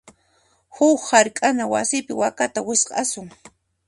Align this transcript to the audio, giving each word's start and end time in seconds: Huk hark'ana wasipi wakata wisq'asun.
Huk 0.75 0.99
hark'ana 1.11 1.63
wasipi 1.73 2.13
wakata 2.21 2.59
wisq'asun. 2.67 3.27